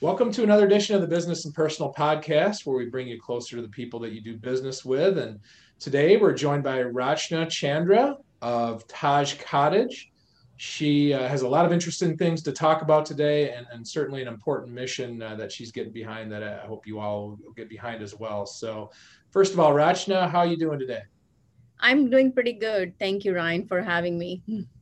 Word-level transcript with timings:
Welcome 0.00 0.30
to 0.34 0.44
another 0.44 0.64
edition 0.64 0.94
of 0.94 1.00
the 1.00 1.08
Business 1.08 1.44
and 1.44 1.52
Personal 1.52 1.92
Podcast, 1.92 2.64
where 2.64 2.76
we 2.76 2.86
bring 2.86 3.08
you 3.08 3.20
closer 3.20 3.56
to 3.56 3.62
the 3.62 3.68
people 3.68 3.98
that 3.98 4.12
you 4.12 4.20
do 4.20 4.36
business 4.36 4.84
with. 4.84 5.18
And 5.18 5.40
today 5.80 6.16
we're 6.16 6.34
joined 6.34 6.62
by 6.62 6.84
Rachna 6.84 7.50
Chandra 7.50 8.16
of 8.40 8.86
Taj 8.86 9.34
Cottage. 9.38 10.12
She 10.56 11.12
uh, 11.12 11.26
has 11.26 11.42
a 11.42 11.48
lot 11.48 11.66
of 11.66 11.72
interesting 11.72 12.16
things 12.16 12.44
to 12.44 12.52
talk 12.52 12.82
about 12.82 13.06
today, 13.06 13.50
and, 13.50 13.66
and 13.72 13.84
certainly 13.84 14.22
an 14.22 14.28
important 14.28 14.72
mission 14.72 15.20
uh, 15.20 15.34
that 15.34 15.50
she's 15.50 15.72
getting 15.72 15.92
behind 15.92 16.30
that 16.30 16.44
I 16.44 16.64
hope 16.64 16.86
you 16.86 17.00
all 17.00 17.36
get 17.56 17.68
behind 17.68 18.00
as 18.00 18.14
well. 18.14 18.46
So, 18.46 18.92
first 19.32 19.52
of 19.52 19.58
all, 19.58 19.72
Rachna, 19.72 20.30
how 20.30 20.38
are 20.38 20.46
you 20.46 20.56
doing 20.56 20.78
today? 20.78 21.02
I'm 21.80 22.08
doing 22.08 22.30
pretty 22.30 22.52
good. 22.52 22.96
Thank 23.00 23.24
you, 23.24 23.34
Ryan, 23.34 23.66
for 23.66 23.82
having 23.82 24.16
me. 24.16 24.42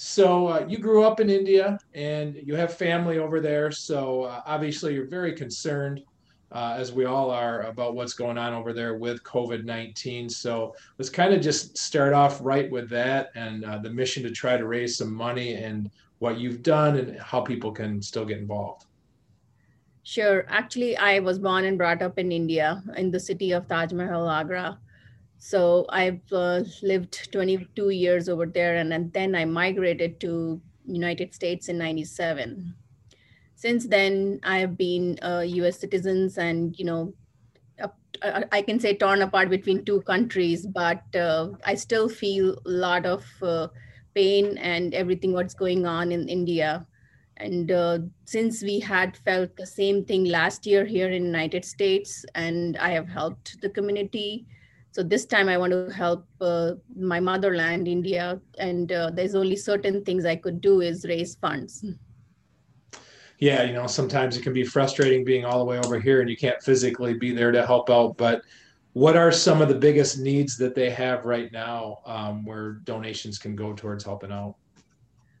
So 0.00 0.46
uh, 0.46 0.64
you 0.68 0.78
grew 0.78 1.02
up 1.02 1.18
in 1.18 1.28
India 1.28 1.76
and 1.92 2.36
you 2.44 2.54
have 2.54 2.72
family 2.72 3.18
over 3.18 3.40
there. 3.40 3.72
So 3.72 4.22
uh, 4.22 4.42
obviously 4.46 4.94
you're 4.94 5.08
very 5.08 5.32
concerned, 5.32 6.04
uh, 6.52 6.76
as 6.78 6.92
we 6.92 7.04
all 7.04 7.32
are, 7.32 7.62
about 7.62 7.96
what's 7.96 8.12
going 8.12 8.38
on 8.38 8.54
over 8.54 8.72
there 8.72 8.94
with 8.94 9.24
COVID 9.24 9.64
19. 9.64 10.28
So 10.28 10.76
let's 10.98 11.10
kind 11.10 11.34
of 11.34 11.40
just 11.40 11.76
start 11.76 12.12
off 12.12 12.38
right 12.40 12.70
with 12.70 12.88
that 12.90 13.32
and 13.34 13.64
uh, 13.64 13.78
the 13.78 13.90
mission 13.90 14.22
to 14.22 14.30
try 14.30 14.56
to 14.56 14.68
raise 14.68 14.96
some 14.96 15.12
money 15.12 15.54
and 15.54 15.90
what 16.20 16.38
you've 16.38 16.62
done 16.62 16.96
and 16.96 17.18
how 17.18 17.40
people 17.40 17.72
can 17.72 18.00
still 18.00 18.24
get 18.24 18.38
involved. 18.38 18.86
Sure. 20.04 20.46
Actually, 20.48 20.96
I 20.96 21.18
was 21.18 21.40
born 21.40 21.64
and 21.64 21.76
brought 21.76 22.02
up 22.02 22.20
in 22.20 22.30
India 22.30 22.84
in 22.96 23.10
the 23.10 23.18
city 23.18 23.50
of 23.50 23.66
Taj 23.66 23.92
Mahal, 23.92 24.30
Agra. 24.30 24.78
So 25.38 25.86
I've 25.88 26.32
uh, 26.32 26.64
lived 26.82 27.32
22 27.32 27.90
years 27.90 28.28
over 28.28 28.46
there, 28.46 28.76
and, 28.76 28.92
and 28.92 29.12
then 29.12 29.34
I 29.34 29.44
migrated 29.44 30.20
to 30.20 30.60
United 30.84 31.34
States 31.34 31.68
in 31.68 31.78
'97. 31.78 32.74
Since 33.54 33.86
then, 33.86 34.40
I 34.42 34.58
have 34.58 34.76
been 34.76 35.18
uh, 35.22 35.44
U.S. 35.46 35.78
citizens, 35.78 36.38
and 36.38 36.78
you 36.78 36.84
know, 36.84 37.14
I 38.22 38.62
can 38.62 38.80
say 38.80 38.96
torn 38.96 39.22
apart 39.22 39.48
between 39.48 39.84
two 39.84 40.00
countries, 40.02 40.66
but 40.66 41.02
uh, 41.14 41.50
I 41.64 41.74
still 41.74 42.08
feel 42.08 42.58
a 42.66 42.68
lot 42.68 43.06
of 43.06 43.24
uh, 43.42 43.68
pain 44.14 44.58
and 44.58 44.92
everything 44.94 45.32
what's 45.32 45.54
going 45.54 45.86
on 45.86 46.10
in 46.10 46.28
India. 46.28 46.86
And 47.36 47.70
uh, 47.70 47.98
since 48.24 48.62
we 48.62 48.80
had 48.80 49.16
felt 49.18 49.56
the 49.56 49.66
same 49.66 50.04
thing 50.04 50.24
last 50.24 50.66
year 50.66 50.84
here 50.84 51.08
in 51.08 51.24
United 51.26 51.64
States, 51.64 52.24
and 52.34 52.76
I 52.78 52.90
have 52.90 53.08
helped 53.08 53.60
the 53.60 53.70
community 53.70 54.46
so 54.90 55.02
this 55.02 55.26
time 55.26 55.48
I 55.48 55.58
want 55.58 55.72
to 55.72 55.92
help 55.92 56.26
uh, 56.40 56.72
my 56.96 57.20
motherland, 57.20 57.86
India, 57.86 58.40
and 58.58 58.90
uh, 58.90 59.10
there's 59.10 59.34
only 59.34 59.56
certain 59.56 60.04
things 60.04 60.24
I 60.24 60.36
could 60.36 60.60
do 60.60 60.80
is 60.80 61.04
raise 61.06 61.36
funds. 61.36 61.84
Yeah, 63.38 63.62
you 63.62 63.72
know, 63.72 63.86
sometimes 63.86 64.36
it 64.36 64.42
can 64.42 64.52
be 64.52 64.64
frustrating 64.64 65.24
being 65.24 65.44
all 65.44 65.58
the 65.58 65.64
way 65.64 65.78
over 65.78 66.00
here 66.00 66.20
and 66.20 66.28
you 66.28 66.36
can't 66.36 66.60
physically 66.60 67.14
be 67.14 67.32
there 67.32 67.52
to 67.52 67.64
help 67.64 67.88
out. 67.88 68.16
But 68.16 68.42
what 68.94 69.16
are 69.16 69.30
some 69.30 69.62
of 69.62 69.68
the 69.68 69.76
biggest 69.76 70.18
needs 70.18 70.56
that 70.56 70.74
they 70.74 70.90
have 70.90 71.24
right 71.24 71.52
now 71.52 71.98
um, 72.04 72.44
where 72.44 72.80
donations 72.82 73.38
can 73.38 73.54
go 73.54 73.74
towards 73.74 74.02
helping 74.02 74.32
out? 74.32 74.56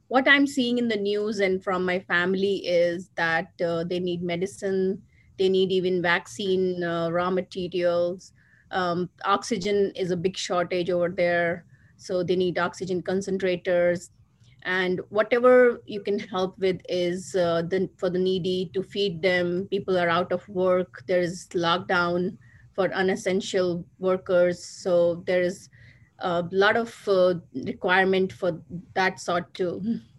What 0.06 0.28
I'm 0.28 0.46
seeing 0.46 0.78
in 0.78 0.86
the 0.86 0.96
news 0.96 1.40
and 1.40 1.62
from 1.62 1.84
my 1.84 1.98
family 1.98 2.58
is 2.66 3.10
that 3.16 3.48
uh, 3.60 3.82
they 3.82 3.98
need 3.98 4.22
medicine, 4.22 5.02
they 5.36 5.48
need 5.48 5.72
even 5.72 6.00
vaccine 6.00 6.84
uh, 6.84 7.10
raw 7.10 7.30
materials 7.30 8.32
um, 8.70 9.08
oxygen 9.24 9.92
is 9.94 10.10
a 10.10 10.16
big 10.16 10.36
shortage 10.36 10.90
over 10.90 11.08
there 11.08 11.64
so 11.98 12.22
they 12.22 12.36
need 12.36 12.58
oxygen 12.58 13.02
concentrators. 13.02 14.10
And 14.62 15.00
whatever 15.10 15.82
you 15.86 16.00
can 16.00 16.18
help 16.18 16.58
with 16.58 16.80
is 16.88 17.34
uh, 17.34 17.62
the, 17.62 17.90
for 17.96 18.08
the 18.10 18.18
needy 18.18 18.70
to 18.74 18.82
feed 18.82 19.20
them. 19.20 19.66
People 19.70 19.98
are 19.98 20.08
out 20.08 20.32
of 20.32 20.48
work. 20.48 21.02
There's 21.06 21.46
lockdown 21.48 22.36
for 22.74 22.92
unessential 22.92 23.84
workers. 23.98 24.64
So 24.64 25.22
there's 25.26 25.68
a 26.20 26.44
lot 26.50 26.76
of 26.76 26.96
uh, 27.08 27.34
requirement 27.54 28.32
for 28.32 28.60
that 28.94 29.20
sort 29.20 29.52
too 29.54 30.00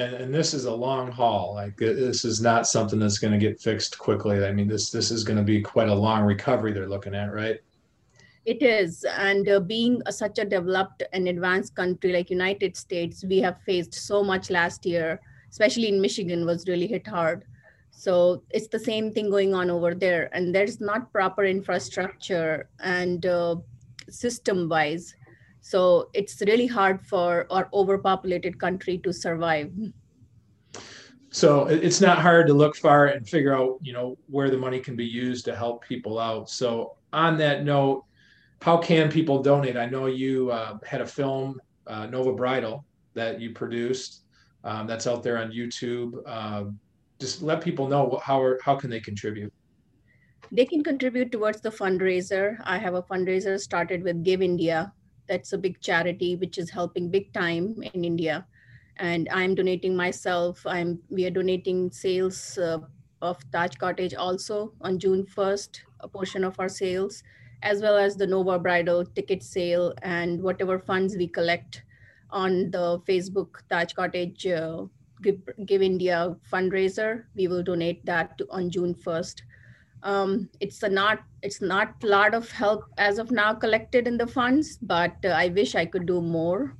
and, 0.00 0.14
and 0.14 0.34
this 0.34 0.54
is 0.54 0.64
a 0.64 0.72
long 0.72 1.10
haul. 1.10 1.54
Like 1.54 1.76
this 1.76 2.24
is 2.24 2.40
not 2.40 2.66
something 2.66 2.98
that's 2.98 3.18
going 3.18 3.32
to 3.32 3.38
get 3.38 3.60
fixed 3.60 3.98
quickly. 3.98 4.44
I 4.44 4.52
mean, 4.52 4.68
this 4.68 4.90
this 4.90 5.10
is 5.10 5.24
going 5.24 5.38
to 5.38 5.42
be 5.44 5.60
quite 5.60 5.88
a 5.88 5.94
long 5.94 6.22
recovery 6.24 6.72
they're 6.72 6.88
looking 6.88 7.14
at, 7.14 7.32
right? 7.32 7.58
It 8.44 8.62
is, 8.62 9.04
and 9.04 9.46
uh, 9.46 9.60
being 9.60 10.00
a, 10.06 10.12
such 10.12 10.38
a 10.38 10.44
developed 10.44 11.02
and 11.12 11.28
advanced 11.28 11.74
country 11.74 12.12
like 12.12 12.30
United 12.30 12.78
States, 12.78 13.22
we 13.22 13.38
have 13.40 13.60
faced 13.66 13.92
so 13.92 14.24
much 14.24 14.48
last 14.48 14.86
year, 14.86 15.20
especially 15.50 15.88
in 15.88 16.00
Michigan, 16.00 16.46
was 16.46 16.66
really 16.66 16.86
hit 16.86 17.06
hard. 17.06 17.44
So 17.90 18.42
it's 18.50 18.68
the 18.68 18.78
same 18.78 19.12
thing 19.12 19.28
going 19.28 19.52
on 19.54 19.68
over 19.70 19.94
there, 19.94 20.30
and 20.32 20.54
there's 20.54 20.80
not 20.80 21.12
proper 21.12 21.44
infrastructure 21.44 22.70
and 22.80 23.26
uh, 23.26 23.56
system-wise 24.08 25.14
so 25.60 26.08
it's 26.14 26.40
really 26.42 26.66
hard 26.66 27.00
for 27.02 27.46
our 27.50 27.68
overpopulated 27.72 28.58
country 28.58 28.98
to 28.98 29.12
survive. 29.12 29.72
So 31.30 31.66
it's 31.66 32.00
not 32.00 32.18
hard 32.18 32.46
to 32.46 32.54
look 32.54 32.74
far 32.74 33.06
and 33.06 33.28
figure 33.28 33.54
out, 33.54 33.78
you 33.82 33.92
know, 33.92 34.16
where 34.28 34.50
the 34.50 34.56
money 34.56 34.80
can 34.80 34.96
be 34.96 35.04
used 35.04 35.44
to 35.44 35.54
help 35.54 35.84
people 35.84 36.18
out. 36.18 36.48
So 36.48 36.96
on 37.12 37.36
that 37.38 37.64
note, 37.64 38.04
how 38.62 38.78
can 38.78 39.10
people 39.10 39.42
donate? 39.42 39.76
I 39.76 39.86
know 39.86 40.06
you 40.06 40.50
uh, 40.50 40.78
had 40.84 41.00
a 41.00 41.06
film, 41.06 41.60
uh, 41.86 42.06
Nova 42.06 42.32
Bridal, 42.32 42.84
that 43.14 43.40
you 43.40 43.52
produced. 43.52 44.22
Um, 44.64 44.86
that's 44.86 45.06
out 45.06 45.22
there 45.22 45.38
on 45.38 45.52
YouTube. 45.52 46.14
Uh, 46.26 46.64
just 47.20 47.42
let 47.42 47.60
people 47.60 47.88
know 47.88 48.20
how 48.22 48.40
are, 48.40 48.58
how 48.64 48.74
can 48.74 48.90
they 48.90 49.00
contribute. 49.00 49.52
They 50.50 50.64
can 50.64 50.82
contribute 50.82 51.30
towards 51.30 51.60
the 51.60 51.70
fundraiser. 51.70 52.56
I 52.64 52.78
have 52.78 52.94
a 52.94 53.02
fundraiser 53.02 53.58
started 53.60 54.02
with 54.02 54.24
Give 54.24 54.40
India, 54.40 54.92
that's 55.28 55.52
a 55.52 55.58
big 55.58 55.80
charity 55.80 56.36
which 56.36 56.58
is 56.58 56.70
helping 56.70 57.10
big 57.10 57.32
time 57.32 57.76
in 57.94 58.04
India. 58.04 58.46
And 58.96 59.28
I'm 59.32 59.54
donating 59.54 59.96
myself. 59.96 60.66
I'm 60.66 60.98
we 61.08 61.26
are 61.26 61.30
donating 61.30 61.90
sales 61.92 62.58
uh, 62.58 62.78
of 63.22 63.38
Taj 63.52 63.76
Cottage 63.76 64.14
also 64.14 64.72
on 64.80 64.98
June 64.98 65.24
1st, 65.24 65.80
a 66.00 66.08
portion 66.08 66.44
of 66.44 66.58
our 66.58 66.68
sales, 66.68 67.22
as 67.62 67.80
well 67.80 67.96
as 67.96 68.16
the 68.16 68.26
Nova 68.26 68.58
Bridal 68.58 69.04
ticket 69.04 69.42
sale 69.42 69.94
and 70.02 70.42
whatever 70.42 70.78
funds 70.78 71.16
we 71.16 71.28
collect 71.28 71.82
on 72.30 72.70
the 72.70 73.00
Facebook 73.08 73.62
Taj 73.70 73.92
Cottage 73.92 74.46
uh, 74.46 74.84
Give, 75.22 75.40
Give 75.66 75.82
India 75.82 76.36
fundraiser. 76.52 77.24
We 77.34 77.48
will 77.48 77.62
donate 77.62 78.04
that 78.06 78.38
to, 78.38 78.46
on 78.50 78.70
June 78.70 78.94
1st 78.94 79.42
um, 80.02 80.48
it's 80.60 80.82
a 80.82 80.88
not 80.88 81.20
it's 81.42 81.60
not 81.60 81.94
a 82.02 82.06
lot 82.06 82.34
of 82.34 82.50
help 82.50 82.84
as 82.98 83.18
of 83.18 83.30
now 83.30 83.54
collected 83.54 84.06
in 84.06 84.16
the 84.16 84.26
funds 84.26 84.78
but 84.82 85.14
uh, 85.24 85.28
i 85.28 85.48
wish 85.48 85.74
i 85.74 85.84
could 85.84 86.06
do 86.06 86.20
more. 86.20 86.76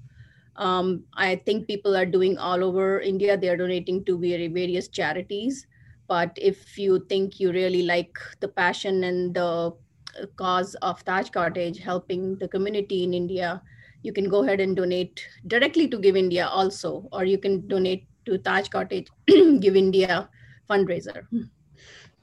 Um, 0.56 1.04
i 1.14 1.36
think 1.36 1.68
people 1.68 1.96
are 1.96 2.06
doing 2.06 2.36
all 2.36 2.64
over 2.64 3.00
india. 3.00 3.36
They 3.36 3.48
are 3.48 3.56
donating 3.56 4.04
to 4.06 4.18
various 4.18 4.88
charities. 4.88 5.66
But 6.08 6.38
if 6.40 6.78
you 6.78 7.04
think 7.08 7.38
you 7.38 7.52
really 7.52 7.82
like 7.82 8.18
the 8.40 8.48
passion 8.48 9.04
and 9.04 9.34
the 9.34 9.72
uh, 10.20 10.26
cause 10.36 10.74
of 10.76 11.04
taj 11.04 11.30
cottage 11.30 11.78
helping 11.78 12.38
the 12.38 12.48
community 12.48 13.04
in 13.04 13.14
india 13.14 13.62
you 14.02 14.12
can 14.12 14.28
go 14.28 14.42
ahead 14.42 14.60
and 14.60 14.76
donate 14.76 15.22
directly 15.46 15.86
to 15.88 15.98
give 15.98 16.16
india 16.16 16.46
also 16.46 17.08
or 17.12 17.24
you 17.24 17.38
can 17.38 17.66
donate 17.68 18.06
to 18.24 18.38
taj 18.38 18.68
cottage 18.68 19.08
give 19.60 19.76
india 19.76 20.28
fundraiser 20.70 21.22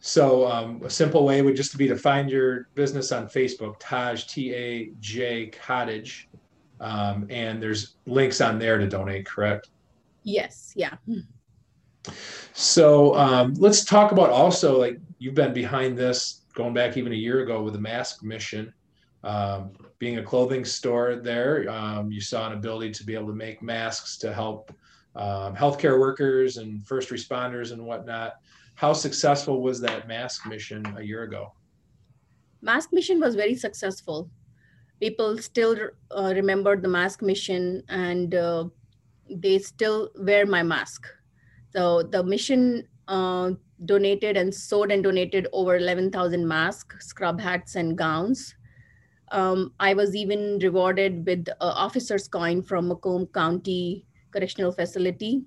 so 0.06 0.48
um, 0.48 0.84
a 0.84 0.90
simple 0.90 1.26
way 1.26 1.42
would 1.42 1.56
just 1.56 1.76
be 1.80 1.88
to 1.88 1.98
find 1.98 2.30
your 2.30 2.70
business 2.76 3.12
on 3.12 3.26
Facebook, 3.26 3.78
Taj 3.80 4.26
T 4.26 4.54
A 4.54 4.92
J 5.00 5.48
Cottage, 5.48 6.30
um, 6.80 7.26
and 7.32 7.62
there's 7.62 7.96
links 8.06 8.40
on 8.40 8.60
there 8.60 8.78
to 8.78 8.88
donate. 8.88 9.26
Correct? 9.26 9.70
Yes. 10.22 10.74
Yeah. 10.76 10.94
So 12.54 13.16
um, 13.16 13.56
let's 13.56 13.84
talk 13.84 14.12
about 14.12 14.30
also 14.30 14.80
like 14.80 15.00
you've 15.18 15.34
been 15.34 15.54
behind 15.54 15.98
this 15.98 16.42
going 16.54 16.76
back 16.76 16.98
even 16.98 17.12
a 17.12 17.16
year 17.16 17.42
ago 17.42 17.64
with 17.64 17.74
the 17.74 17.82
Mask 17.82 18.24
Mission. 18.24 18.72
Um, 19.24 19.72
being 19.98 20.20
a 20.20 20.24
clothing 20.24 20.66
store 20.66 21.16
there, 21.16 21.68
um, 21.68 22.12
you 22.12 22.22
saw 22.22 22.46
an 22.46 22.54
ability 22.54 22.92
to 22.92 23.04
be 23.04 23.16
able 23.16 23.30
to 23.30 23.34
make 23.34 23.64
masks 23.64 24.18
to 24.18 24.32
help 24.32 24.72
um, 25.16 25.56
healthcare 25.56 26.00
workers 26.00 26.58
and 26.58 26.86
first 26.86 27.10
responders 27.10 27.72
and 27.72 27.84
whatnot 27.84 28.34
how 28.76 28.94
successful 28.94 29.62
was 29.62 29.80
that 29.82 30.08
mask 30.08 30.46
mission 30.46 30.86
a 30.98 31.02
year 31.02 31.24
ago? 31.24 31.54
Mask 32.62 32.92
mission 32.92 33.20
was 33.20 33.36
very 33.36 33.56
successful. 33.56 34.30
People 35.00 35.38
still 35.38 35.78
uh, 36.12 36.34
remember 36.36 36.76
the 36.76 36.88
mask 36.88 37.22
mission 37.22 37.84
and 37.90 38.36
uh, 38.36 38.66
they 39.30 39.60
still 39.60 40.10
wear 40.20 40.46
my 40.46 40.64
mask. 40.64 41.08
So 41.74 42.04
the 42.04 42.24
mission 42.24 42.88
uh, 43.08 43.52
donated 43.86 44.38
and 44.38 44.54
sewed 44.54 44.92
and 44.92 45.04
donated 45.04 45.48
over 45.52 45.76
11,000 45.78 46.48
masks, 46.48 47.08
scrub 47.08 47.40
hats, 47.40 47.76
and 47.76 47.98
gowns. 47.98 48.56
Um, 49.32 49.74
I 49.80 49.94
was 49.94 50.16
even 50.16 50.60
rewarded 50.60 51.26
with 51.26 51.48
an 51.48 51.56
officer's 51.60 52.28
coin 52.28 52.62
from 52.62 52.88
Macomb 52.88 53.28
County 53.28 54.06
Correctional 54.32 54.72
Facility 54.72 55.44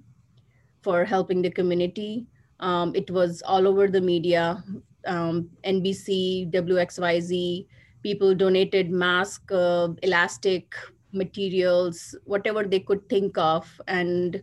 for 0.83 1.05
helping 1.05 1.43
the 1.43 1.51
community. 1.51 2.27
Um, 2.61 2.95
it 2.95 3.11
was 3.11 3.43
all 3.43 3.67
over 3.69 3.89
the 3.89 4.01
media, 4.01 4.63
um, 5.07 5.51
NBC, 5.65 6.51
WXYZ. 6.51 7.67
People 8.03 8.35
donated 8.35 8.91
mask, 8.91 9.51
uh, 9.53 9.89
elastic 10.03 10.75
materials, 11.13 12.15
whatever 12.25 12.65
they 12.65 12.81
could 12.81 13.09
think 13.09 13.37
of, 13.39 13.81
and 13.89 14.43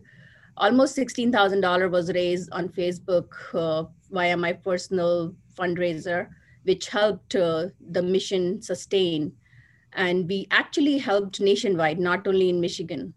almost 0.56 0.94
sixteen 0.94 1.32
thousand 1.32 1.60
dollar 1.60 1.88
was 1.88 2.12
raised 2.12 2.50
on 2.52 2.68
Facebook 2.68 3.32
uh, 3.54 3.84
via 4.10 4.36
my 4.36 4.52
personal 4.52 5.34
fundraiser, 5.58 6.28
which 6.64 6.88
helped 6.88 7.34
uh, 7.34 7.68
the 7.90 8.02
mission 8.02 8.60
sustain. 8.62 9.32
And 9.92 10.28
we 10.28 10.46
actually 10.50 10.98
helped 10.98 11.40
nationwide, 11.40 11.98
not 11.98 12.26
only 12.26 12.50
in 12.50 12.60
Michigan. 12.60 13.14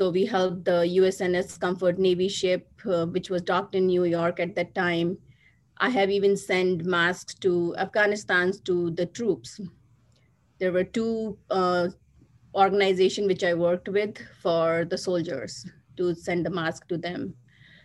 So 0.00 0.08
we 0.08 0.24
helped 0.24 0.64
the 0.64 0.80
USNS 0.96 1.60
Comfort 1.60 1.98
Navy 1.98 2.26
ship, 2.26 2.66
uh, 2.86 3.04
which 3.04 3.28
was 3.28 3.42
docked 3.42 3.74
in 3.74 3.86
New 3.86 4.04
York 4.04 4.40
at 4.40 4.54
that 4.54 4.74
time. 4.74 5.18
I 5.76 5.90
have 5.90 6.08
even 6.08 6.38
sent 6.38 6.86
masks 6.86 7.34
to 7.40 7.76
Afghanistan 7.76 8.54
to 8.64 8.92
the 8.92 9.04
troops. 9.04 9.60
There 10.58 10.72
were 10.72 10.84
two 10.84 11.36
uh, 11.50 11.88
organizations 12.54 13.26
which 13.26 13.44
I 13.44 13.52
worked 13.52 13.90
with 13.90 14.16
for 14.40 14.86
the 14.86 14.96
soldiers 14.96 15.66
to 15.98 16.14
send 16.14 16.46
the 16.46 16.50
mask 16.50 16.88
to 16.88 16.96
them. 16.96 17.34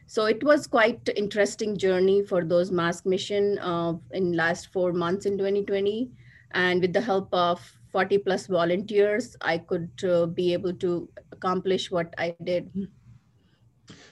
So 0.07 0.27
it 0.27 0.41
was 0.41 0.67
quite 0.67 1.09
interesting 1.17 1.77
journey 1.77 2.23
for 2.23 2.45
those 2.45 2.71
mask 2.71 3.05
mission 3.05 3.59
uh, 3.59 3.95
in 4.11 4.31
last 4.31 4.71
four 4.71 4.93
months 4.93 5.25
in 5.25 5.37
2020. 5.37 6.11
And 6.53 6.79
with 6.79 6.93
the 6.93 7.01
help 7.01 7.27
of 7.33 7.59
40 7.91 8.19
plus 8.19 8.47
volunteers, 8.47 9.35
I 9.41 9.57
could 9.57 9.89
uh, 10.05 10.27
be 10.27 10.53
able 10.53 10.73
to 10.75 11.09
accomplish 11.35 11.91
what 11.91 12.13
I 12.17 12.35
did. 12.43 12.71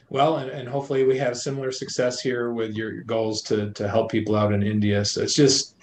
Well, 0.09 0.37
and, 0.37 0.51
and 0.51 0.67
hopefully 0.69 1.03
we 1.05 1.17
have 1.17 1.35
similar 1.37 1.71
success 1.71 2.21
here 2.21 2.53
with 2.53 2.75
your, 2.75 3.01
goals 3.01 3.41
to, 3.43 3.71
to 3.71 3.87
help 3.87 4.11
people 4.11 4.35
out 4.35 4.53
in 4.53 4.61
India. 4.61 5.03
So 5.03 5.23
it's 5.23 5.33
just, 5.33 5.75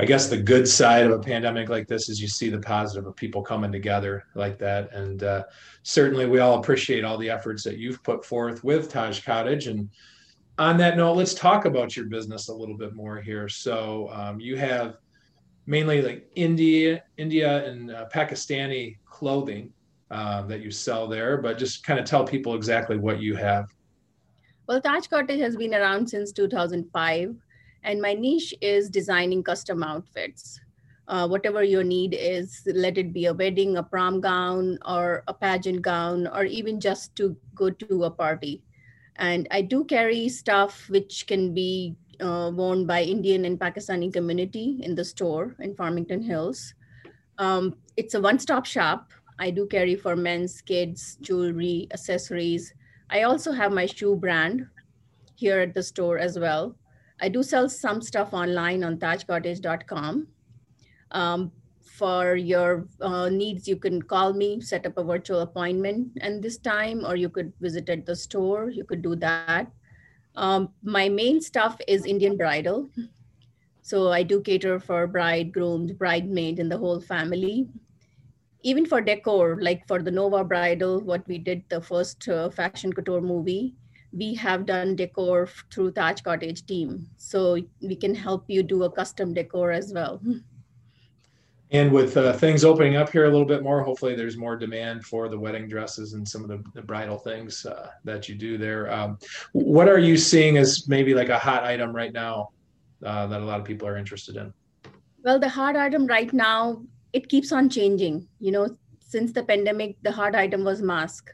I 0.00 0.04
guess 0.04 0.28
the 0.28 0.42
good 0.52 0.66
side 0.66 1.06
of 1.06 1.12
a 1.12 1.20
pandemic 1.20 1.68
like 1.68 1.86
this 1.86 2.08
is 2.08 2.20
you 2.20 2.28
see 2.28 2.50
the 2.50 2.58
positive 2.58 3.06
of 3.06 3.14
people 3.14 3.42
coming 3.42 3.70
together 3.70 4.24
like 4.34 4.58
that. 4.58 4.92
And 4.92 5.22
uh, 5.22 5.44
certainly 5.84 6.26
we 6.26 6.40
all 6.40 6.58
appreciate 6.58 7.04
all 7.04 7.18
the 7.18 7.30
efforts 7.30 7.62
that 7.64 7.78
you've 7.78 8.02
put 8.02 8.24
forth 8.24 8.64
with 8.64 8.90
Taj 8.90 9.24
Cottage. 9.24 9.68
And 9.68 9.88
on 10.58 10.76
that 10.78 10.96
note, 10.96 11.14
let's 11.14 11.34
talk 11.34 11.64
about 11.64 11.96
your 11.96 12.06
business 12.06 12.48
a 12.48 12.54
little 12.54 12.76
bit 12.76 12.94
more 12.94 13.20
here. 13.20 13.48
So 13.48 14.10
um, 14.12 14.40
you 14.40 14.56
have 14.56 14.96
mainly 15.66 16.02
like 16.02 16.28
India, 16.34 17.04
India 17.18 17.64
and 17.66 17.92
uh, 17.92 18.08
Pakistani 18.12 18.98
clothing 19.04 19.72
uh, 20.10 20.42
that 20.42 20.60
you 20.60 20.70
sell 20.70 21.06
there, 21.06 21.36
but 21.38 21.58
just 21.58 21.84
kind 21.84 21.98
of 21.98 22.06
tell 22.06 22.24
people 22.24 22.54
exactly 22.54 22.96
what 22.96 23.20
you 23.20 23.34
have. 23.34 23.66
Well, 24.68 24.80
Taj 24.80 25.06
Cottage 25.06 25.40
has 25.40 25.56
been 25.56 25.74
around 25.74 26.08
since 26.08 26.32
2005, 26.32 27.36
and 27.84 28.02
my 28.02 28.14
niche 28.14 28.54
is 28.60 28.90
designing 28.90 29.42
custom 29.42 29.82
outfits. 29.82 30.60
Uh, 31.08 31.28
whatever 31.28 31.62
your 31.62 31.84
need 31.84 32.16
is, 32.18 32.62
let 32.74 32.98
it 32.98 33.12
be 33.12 33.26
a 33.26 33.34
wedding, 33.34 33.76
a 33.76 33.82
prom 33.82 34.20
gown, 34.20 34.78
or 34.84 35.22
a 35.28 35.34
pageant 35.34 35.82
gown, 35.82 36.26
or 36.26 36.44
even 36.44 36.80
just 36.80 37.14
to 37.14 37.36
go 37.54 37.70
to 37.70 38.04
a 38.04 38.10
party. 38.10 38.62
And 39.16 39.46
I 39.50 39.62
do 39.62 39.84
carry 39.84 40.28
stuff 40.28 40.88
which 40.88 41.26
can 41.28 41.54
be 41.54 41.94
uh, 42.20 42.50
worn 42.52 42.86
by 42.86 43.02
Indian 43.02 43.44
and 43.44 43.58
Pakistani 43.58 44.12
community 44.12 44.80
in 44.82 44.94
the 44.94 45.04
store 45.04 45.54
in 45.60 45.74
Farmington 45.74 46.22
Hills. 46.22 46.74
Um, 47.38 47.76
it's 47.96 48.14
a 48.14 48.20
one-stop 48.20 48.66
shop. 48.66 49.12
I 49.38 49.50
do 49.50 49.66
carry 49.66 49.96
for 49.96 50.16
men's, 50.16 50.60
kids, 50.60 51.18
jewelry, 51.20 51.88
accessories, 51.92 52.72
I 53.08 53.22
also 53.22 53.52
have 53.52 53.72
my 53.72 53.86
shoe 53.86 54.16
brand 54.16 54.66
here 55.36 55.60
at 55.60 55.74
the 55.74 55.82
store 55.82 56.18
as 56.18 56.38
well. 56.38 56.76
I 57.20 57.28
do 57.28 57.42
sell 57.42 57.68
some 57.68 58.02
stuff 58.02 58.34
online 58.34 58.82
on 58.82 58.98
tajcottage.com. 58.98 60.26
Um, 61.12 61.52
for 61.84 62.36
your 62.36 62.86
uh, 63.00 63.30
needs, 63.30 63.66
you 63.66 63.76
can 63.76 64.02
call 64.02 64.34
me, 64.34 64.60
set 64.60 64.84
up 64.84 64.98
a 64.98 65.04
virtual 65.04 65.40
appointment 65.40 66.08
and 66.20 66.42
this 66.42 66.58
time, 66.58 67.06
or 67.06 67.16
you 67.16 67.30
could 67.30 67.52
visit 67.60 67.88
at 67.88 68.04
the 68.04 68.14
store. 68.14 68.68
You 68.68 68.84
could 68.84 69.00
do 69.00 69.16
that. 69.16 69.70
Um, 70.34 70.70
my 70.82 71.08
main 71.08 71.40
stuff 71.40 71.80
is 71.88 72.04
Indian 72.04 72.36
bridal. 72.36 72.90
So 73.80 74.10
I 74.10 74.24
do 74.24 74.42
cater 74.42 74.78
for 74.78 75.06
bride, 75.06 75.52
grooms, 75.52 75.92
bridesmaid, 75.92 76.58
and 76.58 76.70
the 76.70 76.76
whole 76.76 77.00
family 77.00 77.68
even 78.66 78.84
for 78.84 79.00
decor, 79.00 79.58
like 79.60 79.86
for 79.86 80.02
the 80.02 80.10
Nova 80.10 80.42
Bridal, 80.42 81.00
what 81.00 81.24
we 81.28 81.38
did 81.38 81.62
the 81.68 81.80
first 81.80 82.28
uh, 82.28 82.50
fashion 82.50 82.92
couture 82.92 83.20
movie, 83.20 83.76
we 84.12 84.34
have 84.34 84.66
done 84.66 84.96
decor 84.96 85.48
through 85.72 85.92
Taj 85.92 86.20
Cottage 86.22 86.66
team. 86.66 87.06
So 87.16 87.58
we 87.80 87.94
can 87.94 88.12
help 88.12 88.44
you 88.48 88.64
do 88.64 88.82
a 88.82 88.90
custom 88.90 89.32
decor 89.32 89.70
as 89.70 89.92
well. 89.92 90.20
And 91.72 91.90
with 91.90 92.16
uh, 92.16 92.32
things 92.32 92.64
opening 92.64 92.94
up 92.94 93.10
here 93.10 93.24
a 93.24 93.28
little 93.28 93.44
bit 93.44 93.60
more, 93.60 93.82
hopefully 93.82 94.14
there's 94.14 94.36
more 94.36 94.54
demand 94.54 95.04
for 95.04 95.28
the 95.28 95.36
wedding 95.36 95.66
dresses 95.68 96.12
and 96.12 96.26
some 96.26 96.44
of 96.44 96.48
the, 96.48 96.62
the 96.74 96.80
bridal 96.80 97.18
things 97.18 97.66
uh, 97.66 97.88
that 98.04 98.28
you 98.28 98.36
do 98.36 98.56
there. 98.56 98.88
Um, 98.92 99.18
what 99.50 99.88
are 99.88 99.98
you 99.98 100.16
seeing 100.16 100.58
as 100.58 100.86
maybe 100.86 101.12
like 101.12 101.28
a 101.28 101.36
hot 101.36 101.64
item 101.64 101.92
right 101.92 102.12
now 102.12 102.50
uh, 103.04 103.26
that 103.26 103.40
a 103.40 103.44
lot 103.44 103.58
of 103.58 103.66
people 103.66 103.88
are 103.88 103.96
interested 103.96 104.36
in? 104.36 104.54
Well, 105.24 105.40
the 105.40 105.48
hot 105.48 105.74
item 105.74 106.06
right 106.06 106.32
now 106.32 106.82
it 107.16 107.30
keeps 107.30 107.50
on 107.50 107.70
changing. 107.70 108.28
You 108.38 108.52
know, 108.52 108.76
since 109.00 109.32
the 109.32 109.42
pandemic, 109.42 109.96
the 110.02 110.12
hot 110.12 110.34
item 110.34 110.64
was 110.64 110.82
mask. 110.82 111.30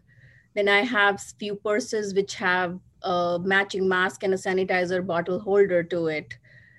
Then 0.54 0.68
I 0.68 0.82
have 0.82 1.20
few 1.20 1.56
purses 1.56 2.14
which 2.14 2.34
have 2.36 2.78
a 3.02 3.40
matching 3.42 3.88
mask 3.88 4.22
and 4.22 4.34
a 4.34 4.36
sanitizer 4.36 5.04
bottle 5.04 5.40
holder 5.40 5.82
to 5.94 6.06
it. 6.06 6.36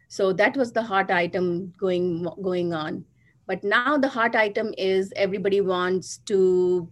So 0.07 0.31
that 0.33 0.55
was 0.55 0.71
the 0.71 0.83
hot 0.83 1.11
item 1.11 1.73
going 1.77 2.27
going 2.41 2.73
on. 2.73 3.03
But 3.45 3.63
now 3.63 3.97
the 3.97 4.07
hot 4.07 4.37
item 4.37 4.73
is 4.77 5.11
everybody 5.17 5.59
wants 5.59 6.19
to 6.31 6.87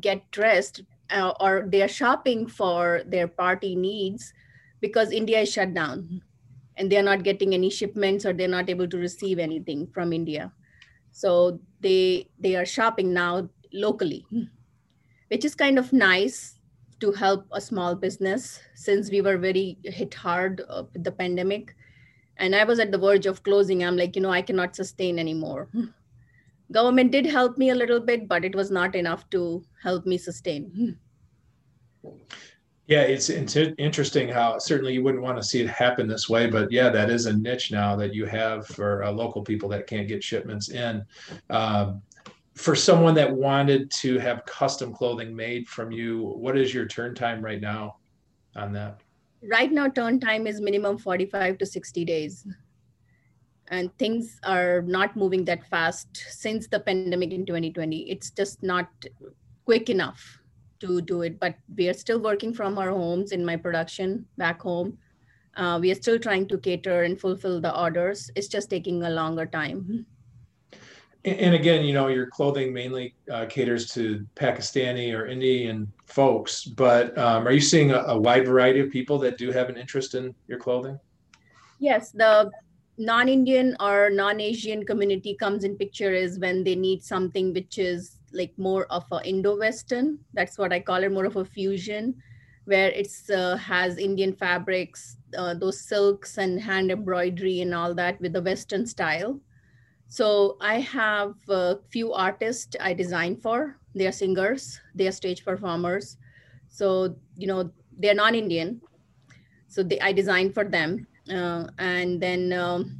get 0.00 0.30
dressed 0.30 0.82
uh, 1.10 1.32
or 1.40 1.66
they 1.66 1.82
are 1.82 1.88
shopping 1.88 2.46
for 2.46 3.02
their 3.06 3.26
party 3.26 3.74
needs 3.74 4.32
because 4.80 5.10
India 5.10 5.40
is 5.40 5.52
shut 5.52 5.74
down 5.74 6.22
and 6.76 6.90
they're 6.90 7.10
not 7.10 7.24
getting 7.24 7.52
any 7.52 7.68
shipments 7.68 8.24
or 8.24 8.32
they're 8.32 8.56
not 8.56 8.70
able 8.70 8.88
to 8.88 8.98
receive 8.98 9.40
anything 9.40 9.88
from 9.92 10.12
India 10.12 10.52
so 11.12 11.60
they 11.80 12.28
they 12.38 12.56
are 12.56 12.66
shopping 12.66 13.12
now 13.12 13.48
locally 13.72 14.26
which 15.28 15.46
is 15.46 15.54
kind 15.54 15.78
of 15.78 15.92
nice 15.94 16.58
to 17.00 17.10
help 17.10 17.46
a 17.52 17.60
small 17.60 17.94
business 17.96 18.60
since 18.74 19.10
we 19.10 19.20
were 19.22 19.38
very 19.38 19.78
hit 19.82 20.14
hard 20.14 20.62
uh, 20.68 20.84
with 20.92 21.04
the 21.04 21.10
pandemic. 21.10 21.74
And 22.36 22.54
i 22.54 22.64
was 22.64 22.78
at 22.78 22.92
the 22.92 22.98
verge 22.98 23.26
of 23.26 23.42
closing. 23.42 23.82
I'm 23.84 23.96
like 23.96 24.14
you 24.14 24.22
know 24.22 24.30
i 24.30 24.42
cannot 24.42 24.76
sustain 24.76 25.18
anymore. 25.18 25.68
Government 26.72 27.10
did 27.12 27.26
help 27.26 27.58
me 27.58 27.70
a 27.70 27.74
little 27.74 28.00
bit 28.00 28.28
but 28.28 28.44
it 28.44 28.54
was 28.54 28.70
not 28.70 28.94
enough 28.94 29.28
to 29.30 29.64
help 29.82 30.06
me 30.06 30.18
sustain 30.18 30.98
yeah, 32.92 33.00
it's, 33.00 33.30
it's 33.30 33.56
interesting 33.56 34.28
how 34.28 34.58
certainly 34.58 34.92
you 34.92 35.02
wouldn't 35.02 35.22
want 35.22 35.38
to 35.38 35.42
see 35.42 35.62
it 35.62 35.70
happen 35.70 36.06
this 36.06 36.28
way, 36.28 36.46
but 36.46 36.70
yeah, 36.70 36.90
that 36.90 37.08
is 37.08 37.24
a 37.24 37.32
niche 37.32 37.72
now 37.72 37.96
that 37.96 38.12
you 38.12 38.26
have 38.26 38.66
for 38.66 39.02
uh, 39.02 39.10
local 39.10 39.40
people 39.40 39.66
that 39.70 39.86
can't 39.86 40.06
get 40.06 40.22
shipments 40.22 40.68
in. 40.68 41.02
Um, 41.48 42.02
for 42.54 42.76
someone 42.76 43.14
that 43.14 43.32
wanted 43.32 43.90
to 44.02 44.18
have 44.18 44.44
custom 44.44 44.92
clothing 44.92 45.34
made 45.34 45.66
from 45.66 45.90
you, 45.90 46.34
what 46.36 46.58
is 46.58 46.74
your 46.74 46.84
turn 46.84 47.14
time 47.14 47.42
right 47.42 47.62
now 47.62 47.96
on 48.56 48.74
that? 48.74 49.00
Right 49.42 49.72
now, 49.72 49.88
turn 49.88 50.20
time 50.20 50.46
is 50.46 50.60
minimum 50.60 50.98
45 50.98 51.56
to 51.58 51.64
60 51.64 52.04
days. 52.04 52.46
And 53.68 53.90
things 53.96 54.38
are 54.44 54.82
not 54.82 55.16
moving 55.16 55.46
that 55.46 55.66
fast 55.66 56.08
since 56.28 56.66
the 56.66 56.78
pandemic 56.78 57.32
in 57.32 57.46
2020. 57.46 58.10
It's 58.10 58.28
just 58.28 58.62
not 58.62 58.90
quick 59.64 59.88
enough 59.88 60.41
to 60.82 61.00
do 61.00 61.22
it, 61.22 61.38
but 61.38 61.54
we 61.76 61.88
are 61.88 61.94
still 61.94 62.20
working 62.20 62.52
from 62.52 62.76
our 62.78 62.90
homes 62.90 63.32
in 63.32 63.44
my 63.44 63.56
production 63.56 64.26
back 64.36 64.60
home. 64.60 64.98
Uh, 65.56 65.78
we 65.80 65.90
are 65.90 65.94
still 65.94 66.18
trying 66.18 66.46
to 66.48 66.58
cater 66.58 67.02
and 67.04 67.20
fulfill 67.20 67.60
the 67.60 67.74
orders. 67.78 68.30
It's 68.34 68.48
just 68.48 68.68
taking 68.68 69.04
a 69.04 69.10
longer 69.10 69.46
time. 69.46 70.06
And 71.24 71.54
again, 71.54 71.84
you 71.84 71.94
know, 71.94 72.08
your 72.08 72.26
clothing 72.26 72.72
mainly 72.72 73.14
uh, 73.30 73.46
caters 73.46 73.92
to 73.92 74.26
Pakistani 74.34 75.14
or 75.16 75.26
Indian 75.26 75.92
folks, 76.06 76.64
but 76.64 77.16
um, 77.16 77.46
are 77.46 77.52
you 77.52 77.60
seeing 77.60 77.92
a, 77.92 78.00
a 78.08 78.18
wide 78.18 78.44
variety 78.44 78.80
of 78.80 78.90
people 78.90 79.18
that 79.20 79.38
do 79.38 79.52
have 79.52 79.68
an 79.68 79.76
interest 79.76 80.16
in 80.16 80.34
your 80.48 80.58
clothing? 80.58 80.98
Yes, 81.78 82.10
the 82.10 82.50
non-Indian 82.98 83.76
or 83.78 84.10
non-Asian 84.10 84.84
community 84.84 85.34
comes 85.34 85.62
in 85.62 85.76
picture 85.76 86.12
is 86.12 86.40
when 86.40 86.64
they 86.64 86.74
need 86.74 87.04
something 87.04 87.52
which 87.52 87.78
is 87.78 88.18
like 88.32 88.52
more 88.56 88.86
of 88.90 89.04
a 89.12 89.20
Indo-Western. 89.24 90.18
That's 90.32 90.58
what 90.58 90.72
I 90.72 90.80
call 90.80 91.02
it, 91.02 91.12
more 91.12 91.26
of 91.26 91.36
a 91.36 91.44
fusion, 91.44 92.14
where 92.64 92.90
it's 92.90 93.30
uh, 93.30 93.56
has 93.56 93.98
Indian 93.98 94.32
fabrics, 94.32 95.16
uh, 95.36 95.54
those 95.54 95.80
silks 95.80 96.38
and 96.38 96.60
hand 96.60 96.90
embroidery 96.90 97.60
and 97.60 97.74
all 97.74 97.94
that 97.94 98.20
with 98.20 98.32
the 98.32 98.42
Western 98.42 98.86
style. 98.86 99.40
So 100.08 100.58
I 100.60 100.80
have 100.80 101.34
a 101.48 101.78
few 101.88 102.12
artists 102.12 102.76
I 102.80 102.92
design 102.92 103.36
for. 103.36 103.78
They 103.94 104.06
are 104.06 104.12
singers, 104.12 104.80
they 104.94 105.06
are 105.08 105.12
stage 105.12 105.44
performers. 105.44 106.16
So 106.68 107.16
you 107.36 107.46
know 107.46 107.70
they're 107.98 108.14
non-Indian. 108.14 108.80
So 109.68 109.82
they, 109.82 109.98
I 110.00 110.12
designed 110.12 110.52
for 110.52 110.64
them. 110.64 111.06
Uh, 111.32 111.66
and 111.78 112.20
then 112.20 112.52
um, 112.52 112.98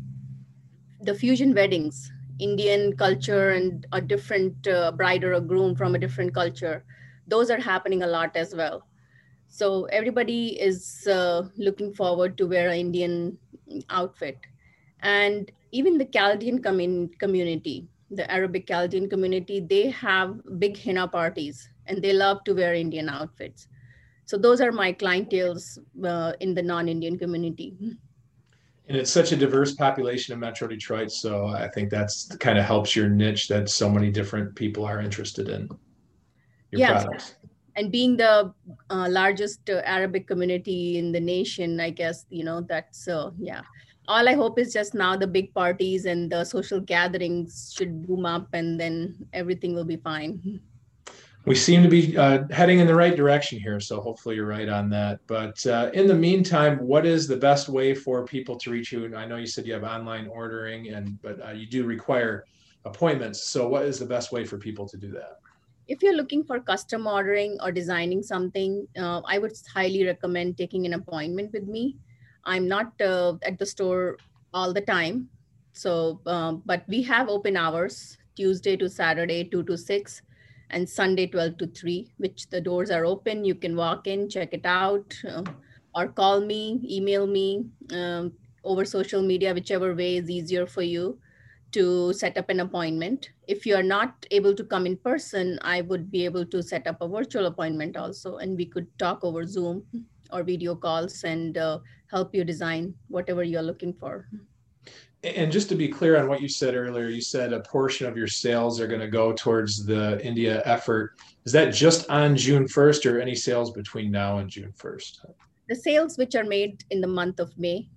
the 1.01 1.15
fusion 1.15 1.53
weddings, 1.55 2.11
Indian 2.39 2.97
culture 2.97 3.51
and 3.51 3.87
a 3.93 4.01
different 4.01 4.67
uh, 4.67 4.93
bride 4.93 5.25
or 5.25 5.35
a 5.35 5.41
groom 5.41 5.75
from 5.75 5.95
a 5.95 5.99
different 5.99 6.35
culture, 6.35 6.85
those 7.27 7.51
are 7.51 7.61
happening 7.61 8.03
a 8.03 8.07
lot 8.07 8.37
as 8.37 8.55
well. 8.55 8.87
So 9.49 9.85
everybody 9.87 10.61
is 10.61 11.07
uh, 11.07 11.49
looking 11.57 11.93
forward 11.93 12.39
to 12.39 12.47
wear 12.47 12.71
an 12.71 12.79
Indian 12.79 13.39
outfit. 13.91 14.39
And 15.01 15.51
even 15.73 15.99
the 15.99 16.07
Chaldean 16.07 16.63
commun- 16.63 17.11
community, 17.19 17.89
the 18.11 18.31
Arabic 18.31 18.67
Chaldean 18.67 19.09
community, 19.09 19.61
they 19.61 19.91
have 19.91 20.41
big 20.59 20.77
henna 20.79 21.09
parties 21.09 21.69
and 21.87 22.03
they 22.03 22.13
love 22.13 22.45
to 22.45 22.55
wear 22.55 22.75
Indian 22.75 23.09
outfits. 23.09 23.69
So 24.25 24.39
those 24.39 24.61
are 24.61 24.73
my 24.73 24.93
clientels 24.93 25.79
uh, 26.05 26.33
in 26.41 26.55
the 26.55 26.63
non-Indian 26.63 27.19
community. 27.19 27.77
And 28.89 28.97
it's 28.97 29.11
such 29.11 29.33
a 29.33 29.37
diverse 29.37 29.75
population 29.75 30.35
in 30.35 30.41
Metro 30.41 30.67
Detroit, 30.67 31.13
so 31.13 31.47
I 31.47 31.69
think 31.69 31.89
that's 31.89 32.35
kind 32.37 32.59
of 32.59 32.65
helps 32.65 32.97
your 32.97 33.09
niche 33.09 33.49
that 33.49 33.69
so 33.69 33.89
many 33.89 34.11
different 34.11 34.55
people 34.57 34.85
are 34.85 35.01
interested 35.01 35.49
in 35.49 35.69
your 36.73 36.81
yes. 36.81 37.05
products. 37.05 37.35
And 37.77 37.91
being 37.91 38.17
the 38.17 38.53
uh, 38.91 39.09
largest 39.09 39.71
uh, 39.71 39.83
Arabic 39.85 40.27
community 40.27 40.99
in 40.99 41.13
the 41.13 41.21
nation, 41.21 41.81
I 41.81 41.91
guess 41.91 42.27
you 42.29 42.45
know 42.45 42.61
that's 42.61 43.09
uh, 43.09 43.31
yeah. 43.39 43.63
All 44.09 44.29
I 44.29 44.35
hope 44.35 44.59
is 44.59 44.73
just 44.73 44.95
now 44.95 45.17
the 45.17 45.29
big 45.29 45.55
parties 45.55 46.05
and 46.07 46.31
the 46.31 46.45
social 46.45 46.81
gatherings 46.81 47.73
should 47.75 48.07
boom 48.07 48.27
up, 48.27 48.49
and 48.53 48.79
then 48.79 49.27
everything 49.33 49.75
will 49.75 49.85
be 49.87 49.97
fine. 49.97 50.61
we 51.45 51.57
seem 51.57 51.83
to 51.83 51.89
be 51.89 52.17
uh, 52.17 52.45
heading 52.51 52.79
in 52.79 52.87
the 52.87 52.95
right 52.95 53.17
direction 53.17 53.59
here. 53.59 53.81
So 53.81 54.01
hopefully 54.01 54.37
you're 54.37 54.47
right 54.47 54.69
on 54.69 54.89
that. 54.91 55.19
But 55.27 55.65
uh, 55.67 55.91
in 55.93 56.07
the 56.07 56.15
meantime, 56.15 56.79
what 56.79 57.05
is 57.05 57.27
the 57.27 57.37
best 57.37 57.69
way 57.69 57.95
for 57.95 58.25
people 58.25 58.57
to 58.59 58.71
reach 58.71 58.93
you? 58.93 59.05
And 59.05 59.17
I 59.17 59.27
know 59.27 59.37
you 59.37 59.47
said 59.47 59.67
you 59.67 59.73
have 59.73 59.83
online 59.83 60.29
ordering, 60.29 60.89
and 60.91 61.21
but 61.21 61.45
uh, 61.45 61.51
you 61.51 61.67
do 61.67 61.85
require 61.85 62.45
appointments. 62.85 63.43
So 63.43 63.69
what 63.69 63.85
is 63.85 63.99
the 63.99 64.07
best 64.07 64.31
way 64.31 64.45
for 64.45 64.57
people 64.57 64.89
to 64.89 64.97
do 64.97 65.11
that? 65.13 65.39
If 65.89 66.03
you're 66.03 66.15
looking 66.15 66.45
for 66.45 66.61
custom 66.61 67.09
ordering 67.09 67.59
or 67.61 67.73
designing 67.73 68.23
something, 68.23 68.87
uh, 68.97 69.21
I 69.27 69.39
would 69.39 69.53
highly 69.75 70.07
recommend 70.07 70.57
taking 70.57 70.87
an 70.87 70.95
appointment 70.95 71.53
with 71.53 71.67
me. 71.67 71.97
I'm 72.45 72.69
not 72.69 72.93
uh, 73.01 73.35
at 73.43 73.59
the 73.59 73.67
store 73.67 74.17
all 74.55 74.73
the 74.73 74.81
time, 74.81 75.29
so 75.73 76.21
um, 76.27 76.63
but 76.67 76.85
we 76.87 77.03
have 77.03 77.29
open 77.29 77.57
hours 77.57 78.17
Tuesday 78.37 78.77
to 78.77 78.89
Saturday, 78.89 79.43
two 79.43 79.65
to 79.65 79.77
six 79.77 80.23
and 80.71 80.89
Sunday 80.89 81.27
12 81.27 81.59
to 81.59 81.67
3, 81.67 82.13
which 82.19 82.49
the 82.51 82.61
doors 82.61 82.91
are 82.91 83.05
open. 83.05 83.45
You 83.45 83.55
can 83.55 83.77
walk 83.77 84.07
in, 84.07 84.29
check 84.29 84.53
it 84.53 84.65
out, 84.65 85.15
uh, 85.29 85.45
or 85.95 86.09
call 86.09 86.41
me, 86.41 86.81
email 86.89 87.27
me 87.27 87.67
um, 87.93 88.33
over 88.65 88.85
social 88.85 89.23
media, 89.23 89.55
whichever 89.55 89.95
way 89.95 90.17
is 90.17 90.31
easier 90.31 90.67
for 90.67 90.83
you 90.83 91.19
to 91.73 92.13
set 92.13 92.37
up 92.37 92.49
an 92.51 92.61
appointment. 92.61 93.31
If 93.49 93.67
you 93.67 93.75
are 93.77 93.83
not 93.83 94.27
able 94.31 94.55
to 94.55 94.65
come 94.65 94.87
in 94.87 94.97
person, 94.97 95.59
I 95.63 95.81
would 95.81 96.11
be 96.11 96.25
able 96.25 96.45
to 96.47 96.63
set 96.63 96.87
up 96.87 97.01
a 97.01 97.09
virtual 97.09 97.47
appointment 97.47 97.97
also, 97.97 98.37
and 98.37 98.57
we 98.57 98.67
could 98.67 98.87
talk 98.99 99.25
over 99.25 99.47
Zoom 99.47 99.85
or 100.31 100.43
video 100.43 100.75
calls 100.75 101.25
and 101.25 101.57
uh, 101.59 101.79
help 102.11 102.35
you 102.35 102.45
design 102.45 102.95
whatever 103.09 103.43
you're 103.43 103.63
looking 103.63 103.93
for. 103.93 104.29
And 105.25 105.53
just 105.53 105.69
to 105.69 105.77
be 105.77 105.87
clear 105.87 106.19
on 106.19 106.27
what 106.27 106.43
you 106.43 106.49
said 106.49 106.75
earlier, 106.75 107.09
you 107.09 107.21
said 107.21 107.53
a 107.53 107.61
portion 107.61 108.09
of 108.09 108.17
your 108.17 108.27
sales 108.27 108.81
are 108.81 108.89
going 108.89 109.01
to 109.01 109.09
go 109.09 109.33
towards 109.33 109.87
the 109.87 110.25
India 110.25 110.63
effort. 110.65 111.15
Is 111.45 111.53
that 111.53 111.73
just 111.73 112.11
on 112.11 112.37
June 112.37 112.65
1st 112.65 113.11
or 113.11 113.21
any 113.21 113.37
sales 113.37 113.71
between 113.71 114.11
now 114.11 114.39
and 114.39 114.51
June 114.51 114.73
1st? 114.77 115.25
The 115.69 115.77
sales 115.77 116.19
which 116.19 116.35
are 116.35 116.43
made 116.43 116.83
in 116.91 117.01
the 117.01 117.07
month 117.07 117.39
of 117.39 117.57
May. 117.57 117.89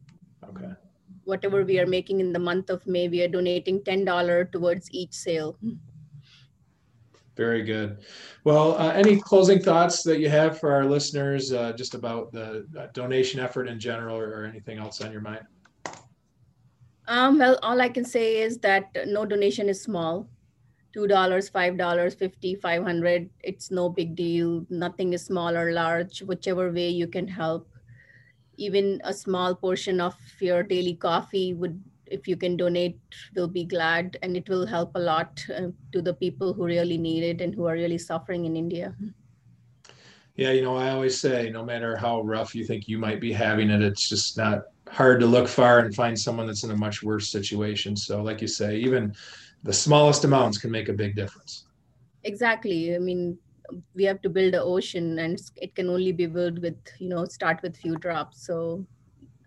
Okay. 0.47 0.71
Whatever 1.23 1.63
we 1.63 1.79
are 1.79 1.87
making 1.87 2.19
in 2.19 2.31
the 2.31 2.37
month 2.37 2.69
of 2.69 2.85
May, 2.85 3.07
we 3.07 3.23
are 3.23 3.27
donating 3.27 3.79
$10 3.81 4.51
towards 4.51 4.91
each 4.91 5.13
sale. 5.13 5.57
Very 7.35 7.63
good. 7.63 7.97
Well, 8.43 8.77
uh, 8.77 8.91
any 8.91 9.19
closing 9.19 9.59
thoughts 9.59 10.03
that 10.03 10.19
you 10.19 10.29
have 10.29 10.59
for 10.59 10.71
our 10.71 10.85
listeners 10.85 11.51
uh, 11.51 11.73
just 11.73 11.95
about 11.95 12.31
the 12.31 12.67
uh, 12.79 12.87
donation 12.93 13.39
effort 13.39 13.67
in 13.67 13.79
general 13.79 14.15
or, 14.15 14.41
or 14.41 14.45
anything 14.45 14.77
else 14.77 15.01
on 15.01 15.11
your 15.11 15.21
mind? 15.21 15.45
Um, 17.07 17.37
well, 17.37 17.59
all 17.61 17.81
I 17.81 17.89
can 17.89 18.05
say 18.05 18.41
is 18.41 18.57
that 18.59 18.95
no 19.07 19.25
donation 19.25 19.69
is 19.69 19.81
small. 19.81 20.27
$2, 20.95 21.09
$5, 21.09 22.17
50 22.17 22.55
500 22.55 23.29
it's 23.43 23.69
no 23.69 23.89
big 23.89 24.15
deal. 24.15 24.65
Nothing 24.69 25.13
is 25.13 25.25
small 25.25 25.55
or 25.55 25.73
large, 25.73 26.21
whichever 26.21 26.71
way 26.71 26.89
you 26.89 27.07
can 27.07 27.27
help. 27.27 27.67
Even 28.57 29.01
a 29.03 29.13
small 29.13 29.53
portion 29.53 29.99
of 29.99 30.15
your 30.39 30.63
daily 30.63 30.95
coffee 30.95 31.53
would, 31.53 31.83
if 32.05 32.27
you 32.27 32.37
can 32.37 32.55
donate, 32.55 32.97
we'll 33.35 33.49
be 33.49 33.65
glad. 33.65 34.17
And 34.23 34.37
it 34.37 34.47
will 34.47 34.65
help 34.65 34.91
a 34.95 34.99
lot 34.99 35.43
uh, 35.53 35.67
to 35.91 36.01
the 36.01 36.13
people 36.13 36.53
who 36.53 36.65
really 36.65 36.97
need 36.97 37.23
it 37.23 37.41
and 37.41 37.53
who 37.53 37.65
are 37.65 37.73
really 37.73 37.97
suffering 37.97 38.45
in 38.45 38.55
India. 38.55 38.95
Yeah, 40.37 40.51
you 40.51 40.61
know, 40.61 40.77
I 40.77 40.91
always 40.91 41.19
say 41.19 41.49
no 41.49 41.63
matter 41.63 41.97
how 41.97 42.21
rough 42.21 42.55
you 42.55 42.65
think 42.65 42.87
you 42.87 42.97
might 42.97 43.19
be 43.19 43.33
having 43.33 43.69
it, 43.69 43.81
it's 43.81 44.07
just 44.07 44.37
not 44.37 44.63
hard 44.95 45.19
to 45.19 45.25
look 45.25 45.47
far 45.47 45.79
and 45.79 45.93
find 45.93 46.17
someone 46.17 46.47
that's 46.47 46.63
in 46.63 46.71
a 46.71 46.77
much 46.77 47.03
worse 47.03 47.29
situation. 47.29 47.95
So, 47.95 48.23
like 48.23 48.41
you 48.41 48.47
say, 48.47 48.77
even 48.77 49.13
the 49.63 49.73
smallest 49.73 50.23
amounts 50.23 50.57
can 50.57 50.71
make 50.71 50.89
a 50.89 50.93
big 50.93 51.15
difference. 51.15 51.65
Exactly. 52.23 52.95
I 52.95 52.99
mean, 52.99 53.37
we 53.93 54.05
have 54.05 54.21
to 54.21 54.29
build 54.29 54.53
an 54.53 54.61
ocean, 54.63 55.19
and 55.19 55.39
it 55.57 55.75
can 55.75 55.89
only 55.89 56.11
be 56.11 56.27
built 56.27 56.59
with 56.59 56.77
you 56.99 57.09
know 57.09 57.25
start 57.25 57.61
with 57.61 57.75
few 57.75 57.97
drops. 57.97 58.45
So, 58.45 58.85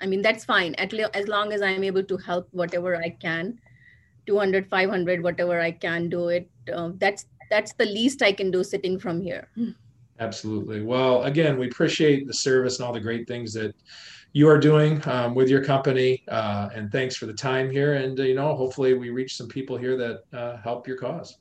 I 0.02 0.06
mean, 0.06 0.22
that's 0.22 0.44
fine. 0.44 0.74
At 0.74 0.92
least 0.92 1.10
as 1.14 1.28
long 1.28 1.52
as 1.52 1.62
I'm 1.62 1.82
able 1.82 2.04
to 2.04 2.16
help 2.18 2.48
whatever 2.52 2.96
I 2.96 3.10
can, 3.10 3.58
200, 4.26 4.68
500, 4.68 5.22
whatever 5.22 5.60
I 5.60 5.72
can 5.72 6.08
do 6.10 6.28
it. 6.28 6.48
Uh, 6.72 6.90
that's 6.98 7.26
that's 7.50 7.72
the 7.72 7.86
least 7.86 8.22
I 8.22 8.32
can 8.32 8.50
do 8.50 8.62
sitting 8.62 8.98
from 8.98 9.22
here. 9.22 9.48
Absolutely. 10.20 10.82
Well, 10.82 11.22
again, 11.24 11.58
we 11.58 11.68
appreciate 11.68 12.26
the 12.26 12.34
service 12.34 12.78
and 12.78 12.86
all 12.86 12.92
the 12.92 13.00
great 13.00 13.28
things 13.28 13.52
that 13.54 13.74
you 14.32 14.48
are 14.48 14.58
doing 14.58 15.00
um, 15.08 15.34
with 15.34 15.48
your 15.48 15.64
company. 15.64 16.22
Uh, 16.28 16.68
and 16.74 16.90
thanks 16.90 17.16
for 17.16 17.26
the 17.26 17.32
time 17.32 17.70
here. 17.70 17.94
And, 17.94 18.18
uh, 18.18 18.24
you 18.24 18.34
know, 18.34 18.54
hopefully 18.54 18.94
we 18.94 19.10
reach 19.10 19.36
some 19.36 19.48
people 19.48 19.76
here 19.76 19.96
that 19.96 20.24
uh, 20.32 20.56
help 20.58 20.86
your 20.88 20.96
cause. 20.96 21.38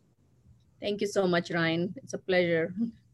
Thank 0.80 1.02
you 1.02 1.08
so 1.08 1.28
much, 1.28 1.50
Ryan. 1.52 1.94
It's 1.98 2.14
a 2.14 2.20
pleasure. 2.20 2.74